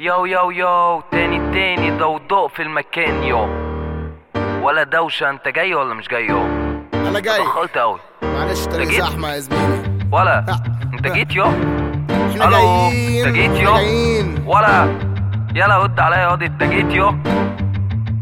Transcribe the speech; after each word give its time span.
يو 0.00 0.24
يو 0.26 0.50
يو 0.50 1.02
تاني 1.10 1.52
تاني 1.52 1.90
ضوضاء 1.98 2.48
في 2.48 2.62
المكان 2.62 3.22
يو. 3.22 3.48
ولا 4.62 4.82
دوشة 4.82 5.30
انت 5.30 5.48
جاي 5.48 5.74
ولا 5.74 5.94
مش 5.94 6.08
جاي 6.08 6.26
يو؟ 6.26 6.42
أنا 6.94 7.20
جاي. 7.20 7.34
اتأخرت 7.34 7.76
اوي 7.76 7.98
معلش 8.22 8.68
جيت؟ 8.68 9.02
زحمه 9.02 9.28
يا 9.34 9.38
زميلي 9.38 9.98
ولا؟ 10.12 10.44
لا. 10.46 10.62
انت 10.94 11.06
جيت 11.06 11.36
يو؟ 11.36 11.44
إحنا 11.44 12.50
جايين 12.50 13.26
أنت 13.26 13.34
جيت 13.36 13.60
يو؟ 13.60 13.74
ولا؟ 14.46 14.98
يلا 15.54 15.78
رد 15.82 16.00
عليا 16.00 16.18
ياض 16.18 16.42
انت 16.42 16.62
جيت 16.62 16.92
يو؟ 16.92 17.14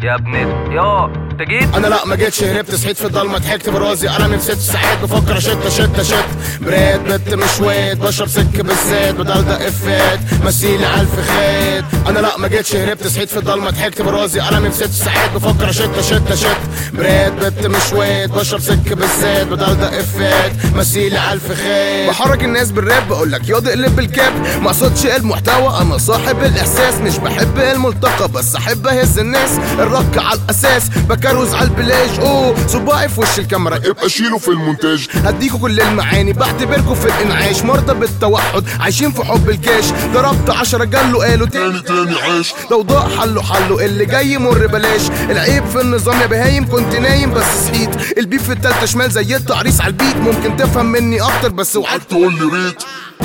يا 0.02 0.14
ابن 0.14 0.34
يو. 0.72 1.25
انت 1.40 1.48
جيت؟ 1.48 1.74
أنا 1.74 1.86
لا 1.86 2.06
ما 2.06 2.16
جيتش 2.16 2.44
هربت 2.44 2.74
صحيت 2.74 2.96
في 2.96 3.04
الضلمة 3.04 3.38
ضحكت 3.38 3.70
برازي 3.70 4.10
أنا 4.10 4.28
من 4.28 4.40
ست 4.40 4.58
ساعات 4.58 4.98
بفكر 5.02 5.38
اشت 5.38 5.58
اشت 5.66 5.98
اشت 5.98 6.14
براد 6.60 7.00
بت 7.12 7.34
مش 7.34 7.60
واد 7.60 7.98
بشرب 8.00 8.28
سك 8.28 8.60
بالزيت 8.60 9.14
بدل 9.14 9.44
ده 9.44 9.68
افات 9.68 10.20
مسيلي 10.44 10.86
على 10.86 11.00
الفخاد 11.00 11.84
أنا 12.08 12.18
لا 12.18 12.38
ما 12.38 12.48
جيتش 12.48 12.74
هربت 12.76 13.06
صحيت 13.06 13.28
في 13.30 13.36
الضلمة 13.36 13.70
ضحكت 13.70 14.02
برازي 14.02 14.40
أنا 14.40 14.60
من 14.60 14.72
ست 14.72 14.90
ساعات 14.90 15.30
بفكر 15.34 15.70
اشت 15.70 15.90
اشت 15.98 16.30
اشت 16.30 16.56
براد 16.92 17.32
بت 17.44 17.66
مش 17.66 17.92
واد 17.92 18.30
بشرب 18.30 18.60
سك 18.60 18.92
بالزيت 18.92 19.46
بدل 19.48 19.74
ده 19.78 20.00
افات 20.00 20.52
مسيلي 20.74 21.18
على 21.18 21.32
الفخاد 21.32 22.08
بحرك 22.08 22.44
الناس 22.44 22.70
بالراب 22.70 23.08
بقول 23.08 23.32
لك 23.32 23.48
ياض 23.48 23.68
اقلب 23.68 23.96
بالكاب. 23.96 24.32
ما 24.62 24.66
اقصدش 24.66 25.06
المحتوى 25.06 25.80
أنا 25.80 25.98
صاحب 25.98 26.42
الاحساس. 26.42 26.94
مش 26.94 27.18
بحب 27.18 27.58
الملتقى 27.58 28.28
بس 28.28 28.56
احب 28.56 28.86
اهز 28.86 29.18
الناس. 29.18 29.50
الرك 29.78 30.18
على 30.18 30.38
الاساس 30.44 30.82
بكروز 31.26 31.54
على 31.54 31.64
البلاج 31.64 32.20
أوه 32.20 32.66
صباعي 32.66 33.08
في 33.08 33.20
وش 33.20 33.38
الكاميرا. 33.38 33.76
ابقى 33.76 34.08
شيله 34.08 34.38
في 34.38 34.48
المونتاج. 34.48 35.08
هديكوا 35.14 35.58
كل 35.58 35.80
المعاني 35.80 36.32
بعتبركوا 36.32 36.94
في 36.94 37.06
الإنعاش. 37.06 37.62
مرضى 37.62 37.94
بالتوحد 37.94 38.64
عايشين 38.80 39.12
في 39.12 39.24
حب 39.24 39.50
الكاش. 39.50 39.84
ضربت 40.14 40.50
عشرة 40.50 40.84
جالوا 40.84 41.24
قالوا 41.24 41.46
تاني. 41.46 41.80
تاني 41.80 42.20
عاش. 42.20 42.54
ضوضاء 42.70 43.08
حلو 43.08 43.42
حلو 43.42 43.80
اللي 43.80 44.06
جاي 44.06 44.38
مر 44.38 44.66
بلاش 44.66 45.00
العيب 45.30 45.64
في 45.66 45.80
النظام 45.80 46.20
يا 46.20 46.26
بهايم 46.26 46.68
كنت 46.68 46.94
نايم 46.96 47.34
بس 47.34 47.44
صحيت. 47.66 48.18
البيف 48.18 48.42
في 48.42 48.52
التالتة 48.52 48.86
شمال 48.86 49.10
زي 49.10 49.36
التعريس 49.36 49.80
على 49.80 49.90
البيت. 49.90 50.16
ممكن 50.16 50.56
تفهم 50.56 50.86
مني 50.86 51.20
أكتر 51.20 51.48
بس 51.48 51.76
وعدت 51.76 52.10
تقول 52.10 52.34
لي 52.34 52.56
ريت. 52.56 52.82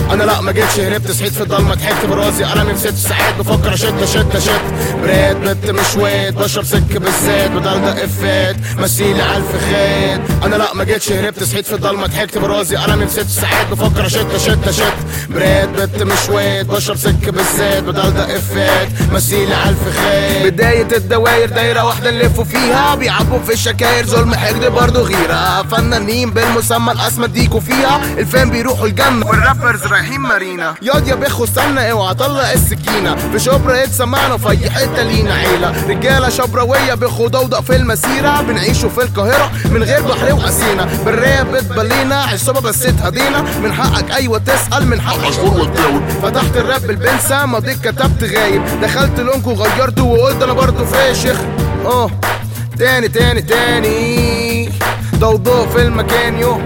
أنا 0.09 0.23
لا 0.23 0.41
ما 0.41 0.51
جيتش 0.51 0.79
هربت 0.79 1.11
صحيت 1.11 1.33
في 1.33 1.41
الضلمة 1.41 1.75
ضحكت 1.75 2.05
براسي 2.05 2.45
أنا 2.45 2.63
من 2.63 2.77
ست 2.77 2.95
ساعات 2.97 3.35
بفكر 3.39 3.73
اشت 3.73 3.93
اشت 4.03 4.35
اشت 4.35 4.51
براد 5.03 5.37
بت 5.43 5.71
مش 5.71 5.95
واد 5.95 6.35
بشرب 6.35 6.63
سك 6.63 6.97
بالزيت 6.97 7.51
بدل 7.51 7.81
ده 7.81 8.05
افات 8.05 8.55
مسيلي 8.79 9.21
على 9.23 9.37
الفخاد 9.37 10.21
أنا 10.45 10.55
لا 10.55 10.73
ما 10.73 10.83
جيتش 10.83 11.11
هربت 11.11 11.43
صحيت 11.43 11.65
في 11.65 11.73
الضلمة 11.75 12.07
ضحكت 12.07 12.37
براسي 12.37 12.77
أنا 12.77 12.95
من 12.95 13.07
ست 13.09 13.27
ساعات 13.27 13.67
بفكر 13.71 14.05
اشت 14.05 14.25
اشت 14.35 14.67
اشت 14.67 14.93
براد 15.29 15.69
بت 15.81 16.03
مش 16.03 16.29
واد 16.29 16.67
بشرب 16.67 16.95
سك 16.97 17.29
بالزيت 17.29 17.83
بدل 17.83 18.13
ده 18.13 18.37
افات 18.37 18.87
مسيلي 19.13 19.53
على 19.53 19.69
الفخاد 19.69 20.45
بداية 20.53 20.87
الدواير 20.97 21.49
دايرة 21.49 21.83
واحدة 21.85 22.11
نلفوا 22.11 22.43
فيها. 22.43 22.95
بيعبوا 22.95 23.39
في 23.39 23.53
الشكاير 23.53 24.05
ظلم 24.05 24.35
حقد 24.35 24.65
برضه 24.65 25.01
غيرة. 25.01 25.63
فنانين 25.71 26.31
بالمسمى 26.31 26.91
الأسمى 26.91 27.27
ديكوا 27.27 27.59
فيها. 27.59 28.01
الفان 28.17 28.49
بيروحوا 28.49 28.87
الجنة. 28.87 29.27
والرابرز 29.27 29.85
رايحين 29.91 30.19
مارينا. 30.19 30.75
ياض 30.81 31.07
يا 31.07 31.15
بخو 31.15 31.43
استنى 31.43 31.91
اوعى 31.91 32.13
طلع 32.13 32.51
السكينة. 32.51 33.15
في 33.15 33.39
شبرا 33.39 33.77
يتسمعنا 33.77 34.37
في 34.37 34.49
اي 34.49 34.69
حتة 34.69 35.03
لينا 35.03 35.33
عيلة. 35.33 35.87
رجالة 35.87 36.29
شبراويه 36.29 36.93
بخو 36.93 37.27
ضوضاء 37.27 37.61
في 37.61 37.75
المسيرة. 37.75 38.41
بنعيشوا 38.41 38.89
في 38.89 39.01
القاهرة 39.01 39.51
من 39.71 39.83
غير 39.83 40.01
بحر 40.01 40.33
وقسينا 40.33 40.87
بالراب 41.05 41.51
بتبلينا 41.51 42.15
عصابه 42.23 42.61
بس 42.61 42.85
اتهدينا 42.85 43.41
من 43.63 43.73
حقك 43.73 44.11
أيوه 44.11 44.37
تسأل 44.37 44.87
من 44.87 45.01
حقك 45.01 45.27
مشهور 45.27 45.59
وتداول 45.59 46.01
فتحت 46.21 46.57
الراب 46.57 46.87
بالبنسة 46.87 47.45
مضيت 47.45 47.87
كتبت 47.87 48.23
غايب. 48.23 48.63
دخلت 48.81 49.19
لونكو 49.19 49.53
غيرته 49.53 50.03
وقلت 50.03 50.43
أنا 50.43 50.53
برضه 50.53 50.85
فاشخ. 50.85 51.39
أه. 51.85 52.09
تاني 52.79 53.07
تاني 53.07 53.41
تاني. 53.41 54.69
ضوضاء 55.15 55.67
في 55.67 55.81
المكان 55.81 56.39
يو. 56.39 56.61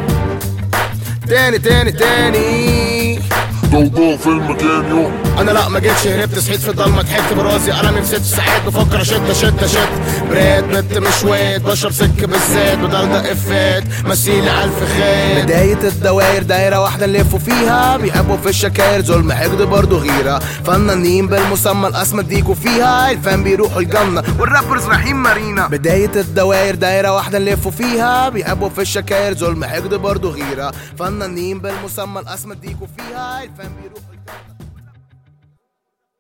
تاني 1.29 1.59
تاني 1.59 1.91
تاني 1.91 3.19
ضوضاء 3.65 4.17
في 4.17 4.27
المكان 4.27 4.89
يو 4.89 5.09
أنا 5.41 5.51
لا 5.51 5.69
ما 5.69 5.79
جيتش 5.79 6.07
هربت 6.07 6.39
صحيت 6.39 6.59
في 6.59 6.69
الضلمة 6.69 7.01
ضحكت 7.01 7.33
براسي 7.33 7.73
أنا 7.73 7.91
من 7.91 8.05
ست 8.05 8.21
ساعات 8.21 8.61
بفكر 8.65 9.01
اشت 9.01 9.21
اشت 9.29 9.63
اشت 9.63 9.89
براد 10.29 10.63
بت 10.77 10.97
مش 10.97 11.23
واد 11.23 11.63
بشرب 11.63 11.91
سك 11.91 12.25
بالزيت 12.25 12.79
بدل 12.79 13.09
ده 13.09 13.31
افات 13.31 13.83
مسيلي 14.05 14.49
على 14.49 14.63
الفخاد 14.63 15.45
بداية 15.45 15.79
الدواير 15.83 16.43
دايرة 16.43 16.79
واحدة 16.81 17.05
نلفوا 17.05 17.39
فيها. 17.39 17.97
بيحبوا 17.97 18.37
في 18.37 18.49
الشكاير 18.49 19.01
ظلم 19.01 19.31
حقد 19.31 19.61
برضه 19.61 19.97
غيرة. 19.97 20.39
فنانين 20.39 21.27
بالمسمى 21.27 21.87
الأسمى 21.87 22.23
ديكوا 22.23 22.55
فيها. 22.55 23.11
الفان 23.11 23.43
بيروحوا 23.43 23.81
الجنة 23.81 24.23
والرابرز 24.39 24.85
رايحين 24.85 25.15
مارينا. 25.15 25.67
بداية 25.67 26.11
الدواير 26.15 26.75
دايرة 26.75 27.15
واحدة 27.15 27.39
نلفوا 27.39 27.71
فيها. 27.71 28.29
بيحبوا 28.29 28.69
في 28.69 28.81
الشكاير 28.81 29.33
ظلم 29.33 29.65
حقد 29.65 29.93
برضه 29.93 30.29
غيرة. 30.29 30.71
فنانين 30.99 31.59
بالمسمى 31.59 32.19
الأسمى 32.19 32.55
ديكوا 32.55 32.87
فيها. 32.97 33.43
FM, 33.55 33.83
bir 33.83 33.91
ruh 33.91 34.44